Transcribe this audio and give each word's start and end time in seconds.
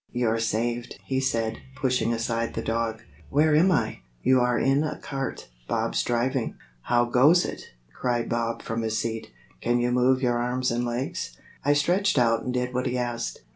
"You're 0.11 0.39
saved," 0.39 0.97
he 1.05 1.19
said, 1.19 1.57
pushing 1.75 2.11
aside 2.11 2.55
the 2.55 2.63
dog. 2.63 3.03
"Where 3.29 3.53
am 3.55 3.71
I?" 3.71 3.99
"You 4.23 4.39
are 4.41 4.57
in 4.57 4.83
a 4.83 4.97
cart. 4.97 5.49
Bob's 5.67 6.01
driving." 6.01 6.55
"How 6.81 7.05
goes 7.05 7.45
it?" 7.45 7.65
cried 7.93 8.27
Bob 8.27 8.63
from 8.63 8.81
his 8.81 8.97
seat. 8.97 9.29
"Can 9.61 9.79
you 9.79 9.91
move 9.91 10.23
your 10.23 10.39
arms 10.39 10.71
and 10.71 10.85
legs?" 10.85 11.37
I 11.63 11.73
stretched 11.73 12.17
out 12.17 12.41
and 12.41 12.51
did 12.51 12.73
what 12.73 12.87
he 12.87 12.97
asked. 12.97 13.43